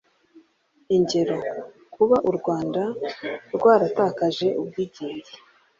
[0.95, 1.37] ingero:
[1.93, 2.81] kuba u rwanda
[3.55, 5.31] rwaratakaje ubwigenge,